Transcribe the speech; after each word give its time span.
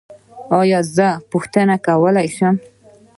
ایا 0.59 0.79
زه 0.95 1.09
بیا 1.17 1.21
پوښتنه 1.31 1.75
کولی 1.85 2.27
شم؟ 2.37 2.55